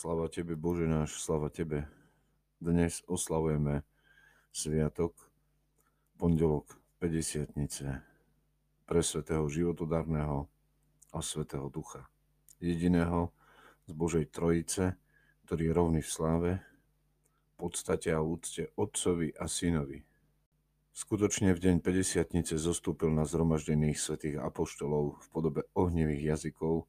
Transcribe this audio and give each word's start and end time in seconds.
Slava 0.00 0.32
Tebe, 0.32 0.56
Bože 0.56 0.88
náš, 0.88 1.20
slava 1.20 1.52
Tebe. 1.52 1.84
Dnes 2.56 3.04
oslavujeme 3.04 3.84
sviatok, 4.48 5.12
pondelok 6.16 6.72
50 7.04 7.52
pre 8.88 9.00
Svetého 9.04 9.44
životodárneho 9.44 10.48
a 11.12 11.20
Svetého 11.20 11.68
Ducha. 11.68 12.08
Jediného 12.64 13.28
z 13.84 13.92
Božej 13.92 14.32
Trojice, 14.32 14.96
ktorý 15.44 15.68
je 15.68 15.76
rovný 15.76 16.00
v 16.00 16.08
sláve, 16.08 16.52
podstate 17.60 18.08
a 18.08 18.24
úcte 18.24 18.72
Otcovi 18.80 19.36
a 19.36 19.52
Synovi. 19.52 20.00
Skutočne 20.96 21.52
v 21.52 21.60
deň 21.60 21.84
50 21.84 22.56
zostúpil 22.56 23.12
na 23.12 23.28
zhromaždených 23.28 24.00
svetých 24.00 24.40
apoštolov 24.40 25.20
v 25.20 25.26
podobe 25.28 25.68
ohnivých 25.76 26.32
jazykov 26.32 26.88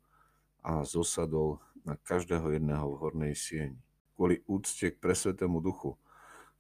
a 0.63 0.88
zosadol 0.88 1.59
na 1.85 1.98
každého 1.98 2.53
jedného 2.53 2.85
v 2.94 2.99
hornej 3.02 3.34
sieni. 3.34 3.81
Kvôli 4.13 4.45
úcte 4.45 4.94
k 4.94 5.02
presvetému 5.02 5.62
duchu 5.62 5.98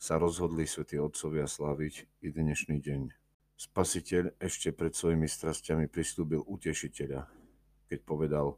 sa 0.01 0.17
rozhodli 0.17 0.65
svätí 0.65 0.97
otcovia 0.97 1.45
sláviť 1.45 2.09
i 2.25 2.33
dnešný 2.33 2.81
deň. 2.81 3.13
Spasiteľ 3.53 4.41
ešte 4.41 4.73
pred 4.73 4.97
svojimi 4.97 5.29
strastiami 5.29 5.85
pristúbil 5.85 6.41
utešiteľa, 6.41 7.29
keď 7.85 7.99
povedal, 8.01 8.57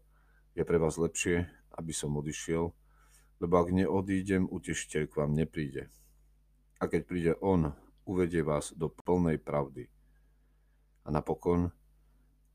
je 0.56 0.64
pre 0.64 0.80
vás 0.80 0.96
lepšie, 0.96 1.44
aby 1.76 1.92
som 1.92 2.16
odišiel, 2.16 2.72
lebo 3.44 3.54
ak 3.60 3.76
neodídem, 3.76 4.48
utešiteľ 4.48 5.04
k 5.12 5.18
vám 5.20 5.36
nepríde. 5.36 5.92
A 6.80 6.88
keď 6.88 7.02
príde 7.04 7.34
on, 7.44 7.76
uvedie 8.08 8.40
vás 8.40 8.72
do 8.72 8.88
plnej 8.88 9.36
pravdy. 9.44 9.92
A 11.04 11.12
napokon 11.12 11.76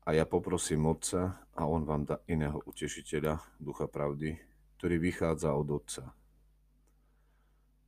a 0.05 0.09
ja 0.15 0.23
poprosím 0.23 0.87
Otca 0.87 1.43
a 1.55 1.67
On 1.67 1.83
vám 1.83 2.07
dá 2.07 2.23
iného 2.29 2.63
utešiteľa, 2.63 3.59
Ducha 3.59 3.87
Pravdy, 3.91 4.39
ktorý 4.79 4.95
vychádza 4.99 5.51
od 5.55 5.67
Otca. 5.83 6.15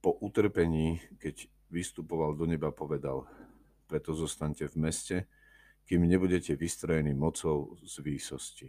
Po 0.01 0.17
utrpení, 0.19 0.99
keď 1.21 1.47
vystupoval 1.71 2.35
do 2.35 2.49
neba, 2.49 2.73
povedal, 2.73 3.29
preto 3.87 4.11
zostaňte 4.11 4.67
v 4.67 4.75
meste, 4.75 5.17
kým 5.87 6.07
nebudete 6.07 6.55
vystrojení 6.55 7.15
mocou 7.15 7.75
z 7.83 7.99
výsosti. 8.03 8.67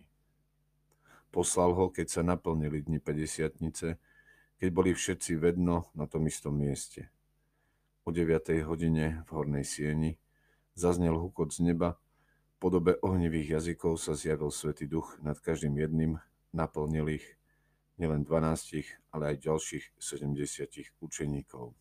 Poslal 1.33 1.73
ho, 1.73 1.89
keď 1.89 2.21
sa 2.21 2.23
naplnili 2.23 2.85
dni 2.85 3.01
50 3.01 3.97
keď 4.63 4.69
boli 4.71 4.95
všetci 4.95 5.43
vedno 5.43 5.91
na 5.99 6.07
tom 6.07 6.23
istom 6.31 6.55
mieste. 6.55 7.11
O 8.07 8.15
9. 8.15 8.63
hodine 8.63 9.27
v 9.27 9.31
hornej 9.35 9.67
sieni 9.67 10.19
zaznel 10.79 11.19
hukot 11.19 11.51
z 11.51 11.73
neba 11.73 11.99
podobe 12.63 12.95
ohnivých 13.03 13.59
jazykov 13.59 13.99
sa 13.99 14.15
zjavil 14.15 14.55
Svetý 14.55 14.87
Duch 14.87 15.19
nad 15.19 15.35
každým 15.35 15.75
jedným, 15.83 16.23
naplnil 16.55 17.19
ich 17.19 17.27
nielen 17.99 18.23
12, 18.23 19.03
ale 19.11 19.35
aj 19.35 19.51
ďalších 19.51 19.99
70 19.99 21.03
učeníkov. 21.03 21.75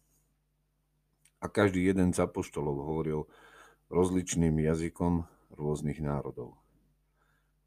A 1.37 1.45
každý 1.45 1.85
jeden 1.85 2.17
z 2.17 2.25
apoštolov 2.25 2.81
hovoril 2.81 3.29
rozličným 3.93 4.57
jazykom 4.57 5.29
rôznych 5.53 6.01
národov. 6.01 6.57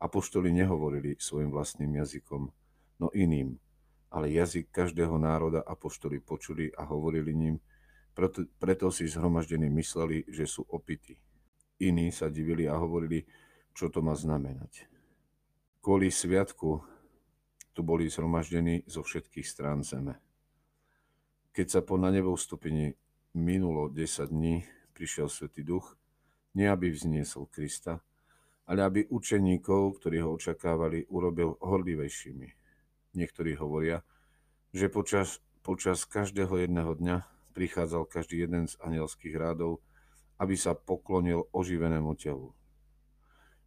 Apoštoli 0.03 0.51
nehovorili 0.51 1.15
svojim 1.15 1.55
vlastným 1.55 1.95
jazykom, 1.95 2.51
no 2.99 3.09
iným, 3.15 3.63
ale 4.11 4.35
jazyk 4.35 4.75
každého 4.75 5.23
národa 5.23 5.63
apoštoli 5.63 6.19
počuli 6.19 6.75
a 6.75 6.83
hovorili 6.83 7.31
ním, 7.31 7.63
preto, 8.11 8.43
preto 8.59 8.91
si 8.91 9.07
zhromaždení 9.07 9.71
mysleli, 9.71 10.27
že 10.27 10.51
sú 10.51 10.67
opití. 10.67 11.15
Iní 11.83 12.15
sa 12.15 12.31
divili 12.31 12.71
a 12.71 12.79
hovorili, 12.79 13.27
čo 13.75 13.91
to 13.91 13.99
má 13.99 14.15
znamenať. 14.15 14.87
Kvôli 15.83 16.09
sviatku 16.09 16.81
tu 17.75 17.81
boli 17.83 18.07
zhromaždení 18.07 18.87
zo 18.87 19.03
všetkých 19.03 19.45
strán 19.45 19.83
zeme. 19.83 20.23
Keď 21.51 21.67
sa 21.67 21.81
po 21.83 21.99
na 21.99 22.15
nebo 22.15 22.39
vstupení 22.39 22.95
minulo 23.35 23.91
10 23.91 24.31
dní, 24.31 24.63
prišiel 24.95 25.27
Svetý 25.27 25.67
Duch, 25.67 25.99
nie 26.55 26.71
aby 26.71 26.95
vzniesol 26.95 27.51
Krista, 27.51 27.99
ale 28.65 28.81
aby 28.87 29.01
učeníkov, 29.11 29.99
ktorí 30.01 30.23
ho 30.23 30.39
očakávali, 30.39 31.11
urobil 31.11 31.59
horlivejšími. 31.59 32.49
Niektorí 33.19 33.59
hovoria, 33.59 34.07
že 34.71 34.91
počas, 34.91 35.43
počas 35.61 36.07
každého 36.07 36.59
jedného 36.63 36.95
dňa 36.95 37.17
prichádzal 37.55 38.07
každý 38.11 38.47
jeden 38.47 38.67
z 38.67 38.75
anielských 38.83 39.35
rádov 39.35 39.83
aby 40.39 40.55
sa 40.59 40.75
poklonil 40.75 41.47
oživenému 41.55 42.15
telu. 42.19 42.51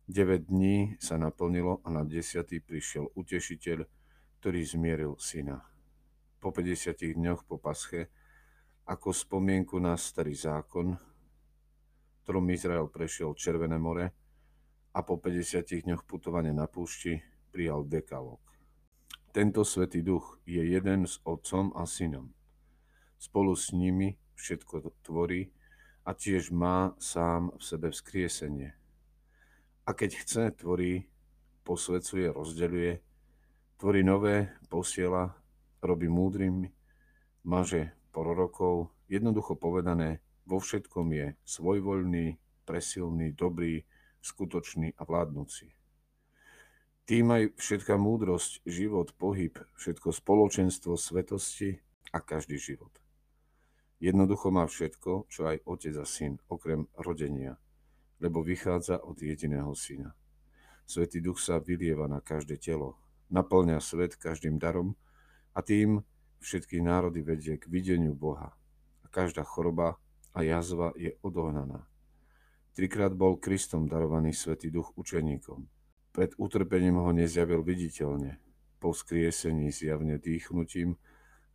9 0.08 0.48
dní 0.48 0.96
sa 1.04 1.20
naplnilo 1.20 1.84
a 1.84 1.92
na 1.92 2.08
10. 2.08 2.48
prišiel 2.64 3.12
utešiteľ, 3.12 3.84
ktorý 4.40 4.60
zmieril 4.64 5.14
syna. 5.20 5.60
Po 6.40 6.56
50 6.56 6.96
dňoch 6.96 7.44
po 7.44 7.60
pasche, 7.60 8.08
ako 8.88 9.12
spomienku 9.12 9.76
na 9.84 10.00
starý 10.00 10.32
zákon, 10.32 10.96
ktorom 12.24 12.48
Izrael 12.52 12.88
prešiel 12.88 13.36
Červené 13.36 13.76
more 13.76 14.08
a 14.96 15.00
po 15.04 15.20
50 15.20 15.84
dňoch 15.84 16.08
putovania 16.08 16.56
na 16.56 16.72
púšti 16.72 17.20
prijal 17.52 17.84
dekalog. 17.84 18.40
Tento 19.36 19.68
svetý 19.68 20.02
duch 20.02 20.40
je 20.48 20.64
jeden 20.64 21.04
s 21.04 21.20
otcom 21.28 21.76
a 21.76 21.84
synom. 21.84 22.32
Spolu 23.20 23.54
s 23.60 23.76
nimi 23.76 24.16
všetko 24.40 25.04
tvorí 25.04 25.52
a 26.08 26.16
tiež 26.16 26.56
má 26.56 26.96
sám 27.04 27.52
v 27.60 27.62
sebe 27.68 27.88
vzkriesenie. 27.92 28.72
A 29.84 29.92
keď 29.92 30.24
chce, 30.24 30.44
tvorí, 30.56 31.12
posvecuje, 31.68 32.32
rozdeľuje, 32.32 33.04
tvorí 33.76 34.02
nové, 34.08 34.56
posiela, 34.72 35.36
robí 35.84 36.08
múdrym, 36.08 36.72
maže 37.44 37.92
prorokov, 38.16 38.96
jednoducho 39.12 39.60
povedané, 39.60 40.24
vo 40.48 40.64
všetkom 40.64 41.12
je 41.12 41.28
svojvoľný, 41.44 42.40
presilný, 42.64 43.36
dobrý, 43.36 43.84
skutočný 44.24 44.96
a 44.96 45.04
vládnúci. 45.04 45.76
Tým 47.08 47.32
aj 47.32 47.44
všetká 47.60 48.00
múdrosť, 48.00 48.64
život, 48.64 49.12
pohyb, 49.16 49.60
všetko 49.76 50.16
spoločenstvo 50.16 50.96
svetosti 50.96 51.80
a 52.12 52.20
každý 52.24 52.60
život. 52.60 52.92
Jednoducho 53.98 54.54
má 54.54 54.70
všetko, 54.70 55.26
čo 55.26 55.50
aj 55.50 55.66
otec 55.66 55.96
a 55.98 56.06
syn, 56.06 56.38
okrem 56.54 56.86
rodenia, 56.94 57.58
lebo 58.22 58.46
vychádza 58.46 59.02
od 59.02 59.18
jediného 59.18 59.74
syna. 59.74 60.14
Svetý 60.86 61.18
duch 61.20 61.42
sa 61.42 61.58
vylieva 61.58 62.06
na 62.06 62.22
každé 62.22 62.62
telo, 62.62 62.96
naplňa 63.34 63.82
svet 63.82 64.14
každým 64.16 64.62
darom 64.62 64.94
a 65.58 65.66
tým 65.66 66.06
všetky 66.40 66.78
národy 66.80 67.26
vedie 67.26 67.58
k 67.58 67.66
videniu 67.66 68.14
Boha. 68.14 68.54
A 69.02 69.08
každá 69.10 69.42
choroba 69.42 69.98
a 70.38 70.46
jazva 70.46 70.94
je 70.94 71.18
odohnaná. 71.26 71.90
Trikrát 72.78 73.10
bol 73.18 73.42
Kristom 73.42 73.90
darovaný 73.90 74.38
Svetý 74.38 74.70
duch 74.70 74.94
učeníkom. 74.94 75.66
Pred 76.14 76.38
utrpením 76.38 77.02
ho 77.02 77.10
nezjavil 77.10 77.66
viditeľne, 77.66 78.38
po 78.78 78.94
skriesení 78.94 79.74
zjavne 79.74 80.22
dýchnutím 80.22 80.94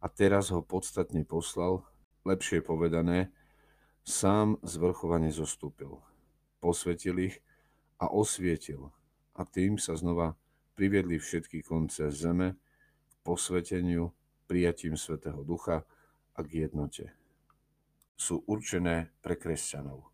a 0.02 0.10
teraz 0.10 0.50
ho 0.50 0.66
podstatne 0.66 1.22
poslal 1.22 1.86
lepšie 2.22 2.62
povedané, 2.62 3.30
sám 4.06 4.58
zvrchovane 4.62 5.30
zostúpil, 5.34 5.98
posvetil 6.62 7.30
ich 7.30 7.36
a 7.98 8.10
osvietil 8.10 8.90
a 9.34 9.42
tým 9.46 9.78
sa 9.78 9.94
znova 9.98 10.34
priviedli 10.74 11.18
všetky 11.18 11.62
konce 11.62 12.10
zeme 12.10 12.58
k 13.10 13.12
posveteniu, 13.22 14.10
prijatím 14.46 14.98
Svetého 14.98 15.42
Ducha 15.46 15.86
a 16.34 16.40
k 16.42 16.66
jednote. 16.66 17.14
Sú 18.18 18.42
určené 18.46 19.10
pre 19.22 19.34
kresťanov, 19.34 20.10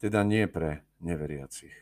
teda 0.00 0.24
nie 0.24 0.48
pre 0.48 0.84
neveriacich. 1.04 1.74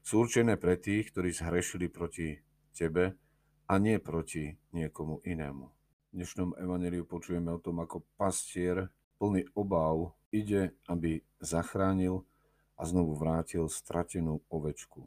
Sú 0.00 0.26
určené 0.26 0.56
pre 0.56 0.80
tých, 0.80 1.12
ktorí 1.12 1.30
zhrešili 1.30 1.86
proti 1.92 2.34
tebe 2.74 3.14
a 3.68 3.74
nie 3.78 4.00
proti 4.00 4.50
niekomu 4.74 5.22
inému 5.22 5.79
dnešnom 6.10 6.58
evaneliu 6.58 7.06
počujeme 7.06 7.54
o 7.54 7.62
tom, 7.62 7.78
ako 7.78 8.02
pastier 8.18 8.90
plný 9.22 9.46
obáv 9.54 10.18
ide, 10.34 10.74
aby 10.90 11.22
zachránil 11.38 12.26
a 12.74 12.82
znovu 12.82 13.14
vrátil 13.14 13.70
stratenú 13.70 14.42
ovečku. 14.50 15.06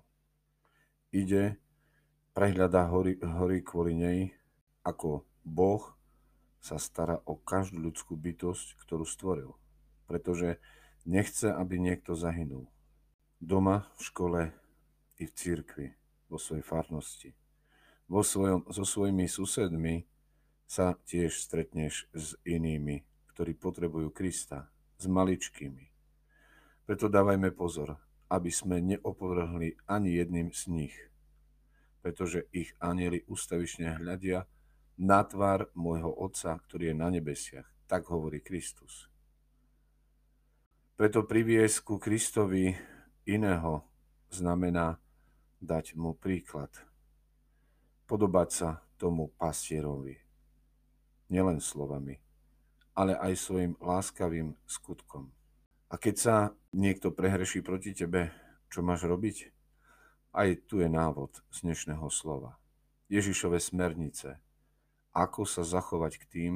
Ide, 1.11 1.59
prehľadá 2.31 2.87
hory, 2.87 3.19
hory 3.19 3.59
kvôli 3.59 3.93
nej, 3.99 4.19
ako 4.87 5.27
Boh 5.43 5.91
sa 6.63 6.79
stará 6.79 7.19
o 7.27 7.35
každú 7.35 7.83
ľudskú 7.83 8.15
bytosť, 8.15 8.79
ktorú 8.87 9.03
stvoril. 9.03 9.51
Pretože 10.07 10.63
nechce, 11.03 11.51
aby 11.51 11.83
niekto 11.83 12.15
zahynul. 12.15 12.71
Doma, 13.43 13.91
v 13.99 14.01
škole 14.07 14.41
i 15.19 15.27
v 15.27 15.31
cirkvi, 15.35 15.87
vo 16.31 16.39
svojej 16.39 16.63
farnosti. 16.63 17.35
Vo 18.07 18.23
svojom, 18.23 18.71
so 18.71 18.87
svojimi 18.87 19.27
susedmi 19.27 20.07
sa 20.73 20.97
tiež 21.05 21.37
stretneš 21.37 22.09
s 22.17 22.33
inými, 22.41 23.05
ktorí 23.29 23.53
potrebujú 23.53 24.09
Krista, 24.09 24.73
s 24.97 25.05
maličkými. 25.05 25.85
Preto 26.89 27.13
dávajme 27.13 27.53
pozor, 27.53 28.01
aby 28.33 28.49
sme 28.49 28.81
neopovrhli 28.81 29.77
ani 29.85 30.17
jedným 30.17 30.49
z 30.49 30.61
nich, 30.73 30.95
pretože 32.01 32.49
ich 32.49 32.73
anieli 32.81 33.21
ustavične 33.29 34.01
hľadia 34.01 34.49
na 34.97 35.21
tvár 35.21 35.69
môjho 35.77 36.09
Otca, 36.09 36.57
ktorý 36.57 36.89
je 36.89 36.95
na 36.97 37.13
nebesiach. 37.13 37.69
Tak 37.85 38.09
hovorí 38.09 38.41
Kristus. 38.41 39.05
Preto 40.97 41.21
priviesť 41.21 41.85
ku 41.85 42.01
Kristovi 42.01 42.73
iného 43.29 43.85
znamená 44.33 44.97
dať 45.61 45.93
mu 45.93 46.17
príklad. 46.17 46.73
Podobať 48.09 48.49
sa 48.49 48.69
tomu 48.97 49.29
pastierovi. 49.37 50.22
Nielen 51.33 51.57
slovami, 51.57 52.21
ale 52.93 53.17
aj 53.17 53.33
svojim 53.41 53.73
láskavým 53.81 54.53
skutkom. 54.69 55.33
A 55.89 55.97
keď 55.97 56.15
sa 56.21 56.35
niekto 56.77 57.09
prehreší 57.09 57.65
proti 57.65 57.97
tebe, 57.97 58.29
čo 58.69 58.85
máš 58.85 59.09
robiť? 59.09 59.49
Aj 60.29 60.45
tu 60.69 60.77
je 60.77 60.85
návod 60.85 61.41
z 61.49 61.65
dnešného 61.65 62.05
slova. 62.13 62.61
Ježišove 63.09 63.57
smernice. 63.57 64.37
Ako 65.17 65.49
sa 65.49 65.65
zachovať 65.65 66.21
k 66.21 66.23
tým, 66.29 66.53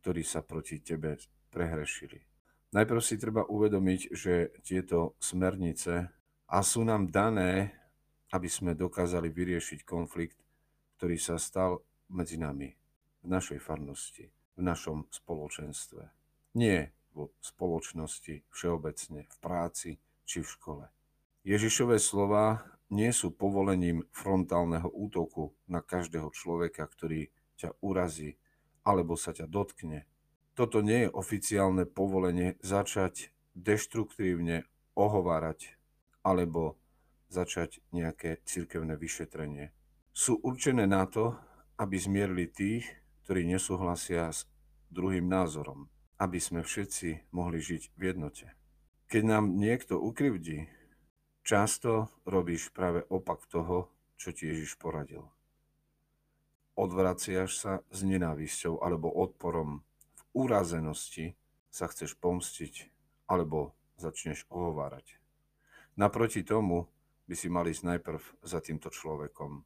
ktorí 0.00 0.24
sa 0.24 0.40
proti 0.40 0.80
tebe 0.80 1.20
prehrešili. 1.52 2.24
Najprv 2.72 3.00
si 3.04 3.20
treba 3.20 3.44
uvedomiť, 3.44 4.16
že 4.16 4.48
tieto 4.64 5.20
smernice 5.20 6.08
a 6.48 6.64
sú 6.64 6.88
nám 6.88 7.12
dané, 7.12 7.76
aby 8.32 8.48
sme 8.48 8.72
dokázali 8.72 9.28
vyriešiť 9.28 9.84
konflikt, 9.84 10.40
ktorý 10.96 11.20
sa 11.20 11.36
stal 11.36 11.84
medzi 12.08 12.40
nami, 12.40 12.72
v 13.26 13.28
našej 13.34 13.58
farnosti, 13.58 14.30
v 14.54 14.62
našom 14.62 15.10
spoločenstve. 15.10 16.06
Nie 16.54 16.94
vo 17.10 17.34
spoločnosti 17.42 18.46
všeobecne, 18.54 19.26
v 19.26 19.36
práci 19.42 19.98
či 20.22 20.46
v 20.46 20.48
škole. 20.48 20.84
Ježišové 21.42 21.98
slova 21.98 22.62
nie 22.94 23.10
sú 23.10 23.34
povolením 23.34 24.06
frontálneho 24.14 24.86
útoku 24.86 25.58
na 25.66 25.82
každého 25.82 26.30
človeka, 26.30 26.86
ktorý 26.86 27.34
ťa 27.58 27.74
urazí 27.82 28.38
alebo 28.86 29.18
sa 29.18 29.34
ťa 29.34 29.50
dotkne. 29.50 30.06
Toto 30.54 30.80
nie 30.80 31.06
je 31.06 31.10
oficiálne 31.10 31.84
povolenie 31.84 32.54
začať 32.62 33.34
deštruktívne 33.58 34.62
ohovárať 34.94 35.74
alebo 36.22 36.78
začať 37.26 37.82
nejaké 37.90 38.38
cirkevné 38.46 38.94
vyšetrenie. 38.94 39.74
Sú 40.14 40.38
určené 40.40 40.86
na 40.86 41.04
to, 41.10 41.34
aby 41.76 41.98
zmierili 41.98 42.48
tých, 42.48 42.88
ktorí 43.26 43.42
nesúhlasia 43.42 44.30
s 44.30 44.46
druhým 44.94 45.26
názorom, 45.26 45.90
aby 46.22 46.38
sme 46.38 46.62
všetci 46.62 47.34
mohli 47.34 47.58
žiť 47.58 47.98
v 47.98 48.02
jednote. 48.14 48.46
Keď 49.10 49.22
nám 49.26 49.58
niekto 49.58 49.98
ukrivdí, 49.98 50.70
Často 51.46 52.10
robíš 52.26 52.74
práve 52.74 53.06
opak 53.06 53.46
toho, 53.46 53.86
čo 54.18 54.34
ti 54.34 54.50
Ježiš 54.50 54.82
poradil. 54.82 55.30
Odvraciaš 56.74 57.50
sa 57.54 57.72
s 57.86 58.02
nenávisťou 58.02 58.82
alebo 58.82 59.14
odporom. 59.14 59.86
V 60.18 60.22
úrazenosti 60.34 61.38
sa 61.70 61.86
chceš 61.86 62.18
pomstiť 62.18 62.90
alebo 63.30 63.78
začneš 63.94 64.42
ohovárať. 64.50 65.22
Naproti 65.94 66.42
tomu 66.42 66.90
by 67.30 67.34
si 67.38 67.46
mali 67.46 67.70
ísť 67.70 67.94
najprv 67.94 68.22
za 68.42 68.58
týmto 68.58 68.90
človekom, 68.90 69.62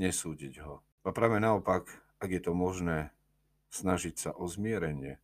nesúdiť 0.00 0.64
ho. 0.64 0.80
A 1.04 1.12
práve 1.12 1.36
naopak, 1.44 1.92
ak 2.18 2.28
je 2.30 2.42
to 2.42 2.52
možné, 2.54 3.14
snažiť 3.70 4.14
sa 4.18 4.30
o 4.34 4.50
zmierenie. 4.50 5.22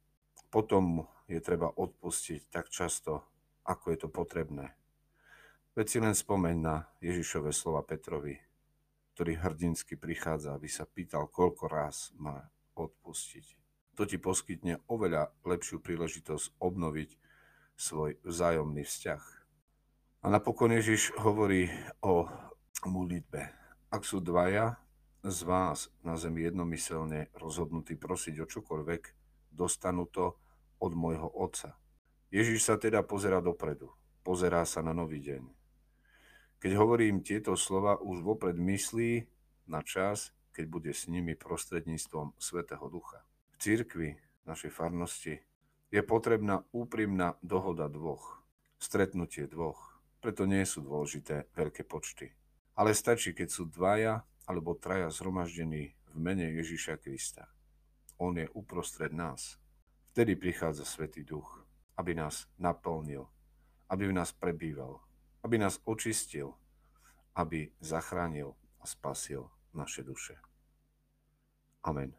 Potom 0.50 1.11
je 1.26 1.43
treba 1.43 1.73
odpustiť 1.73 2.50
tak 2.52 2.70
často, 2.70 3.26
ako 3.67 3.91
je 3.91 3.99
to 4.06 4.08
potrebné. 4.12 4.76
Veď 5.75 5.87
si 5.91 5.99
len 5.99 6.14
spomeň 6.14 6.56
na 6.62 6.87
Ježišové 7.02 7.50
slova 7.50 7.82
Petrovi, 7.82 8.38
ktorý 9.19 9.43
hrdinsky 9.43 9.99
prichádza, 9.99 10.55
aby 10.55 10.70
sa 10.70 10.87
pýtal, 10.87 11.26
koľko 11.26 11.67
raz 11.67 12.14
má 12.14 12.46
odpustiť. 12.79 13.58
To 13.99 14.06
ti 14.06 14.19
poskytne 14.19 14.82
oveľa 14.87 15.35
lepšiu 15.43 15.82
príležitosť 15.82 16.58
obnoviť 16.62 17.11
svoj 17.75 18.23
vzájomný 18.23 18.87
vzťah. 18.87 19.23
A 20.23 20.26
napokon 20.31 20.70
Ježiš 20.75 21.14
hovorí 21.19 21.70
o 22.02 22.26
modlitbe. 22.87 23.50
Ak 23.91 24.02
sú 24.06 24.23
dvaja 24.23 24.79
z 25.24 25.40
vás 25.48 25.88
na 26.04 26.20
zemi 26.20 26.44
jednomyselne 26.44 27.32
rozhodnutí 27.32 27.96
prosiť 27.96 28.44
o 28.44 28.46
čokoľvek, 28.46 29.02
dostanú 29.50 30.04
to 30.04 30.36
od 30.78 30.92
môjho 30.92 31.32
Otca. 31.32 31.80
Ježiš 32.28 32.68
sa 32.68 32.76
teda 32.76 33.00
pozera 33.00 33.40
dopredu, 33.40 33.88
pozerá 34.20 34.68
sa 34.68 34.84
na 34.84 34.92
nový 34.92 35.24
deň 35.24 35.64
keď 36.64 36.80
hovorím 36.80 37.20
tieto 37.20 37.60
slova, 37.60 38.00
už 38.00 38.24
vopred 38.24 38.56
myslí 38.56 39.28
na 39.68 39.84
čas, 39.84 40.32
keď 40.56 40.64
bude 40.64 40.96
s 40.96 41.12
nimi 41.12 41.36
prostredníctvom 41.36 42.32
Svetého 42.40 42.88
Ducha. 42.88 43.20
V 43.52 43.60
cirkvi 43.60 44.16
našej 44.48 44.72
farnosti 44.72 45.44
je 45.92 46.00
potrebná 46.00 46.64
úprimná 46.72 47.36
dohoda 47.44 47.92
dvoch, 47.92 48.40
stretnutie 48.80 49.44
dvoch. 49.44 50.00
Preto 50.24 50.48
nie 50.48 50.64
sú 50.64 50.80
dôležité 50.80 51.52
veľké 51.52 51.84
počty. 51.84 52.32
Ale 52.72 52.96
stačí, 52.96 53.36
keď 53.36 53.48
sú 53.52 53.68
dvaja 53.68 54.24
alebo 54.47 54.73
traja 54.73 55.13
zhromaždení 55.13 55.94
v 56.09 56.15
mene 56.17 56.50
Ježíša 56.57 56.97
Krista. 56.97 57.47
On 58.17 58.35
je 58.35 58.50
uprostred 58.51 59.13
nás. 59.13 59.61
Vtedy 60.11 60.35
prichádza 60.35 60.83
Svetý 60.83 61.23
Duch, 61.23 61.63
aby 61.95 62.17
nás 62.17 62.50
naplnil, 62.57 63.29
aby 63.88 64.09
v 64.09 64.13
nás 64.13 64.33
prebýval, 64.33 65.00
aby 65.44 65.56
nás 65.61 65.79
očistil, 65.85 66.57
aby 67.35 67.71
zachránil 67.79 68.56
a 68.81 68.85
spasil 68.88 69.47
naše 69.73 70.03
duše. 70.03 70.35
Amen. 71.83 72.11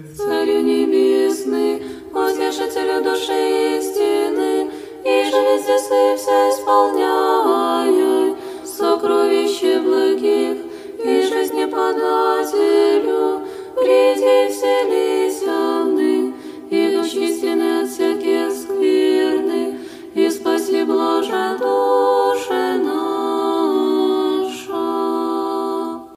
Царю 0.00 0.62
небесный, 0.62 1.76
утешителю 2.08 3.04
души 3.04 3.76
истины, 3.78 4.70
и 5.04 5.30
же 5.30 5.38
везде 5.44 5.76
все 6.16 6.50
исполняй, 6.50 8.36
сокровище 8.64 9.80
благих 9.80 10.03
и 10.03 10.03
жизни 10.03 10.03
податель. 10.03 10.03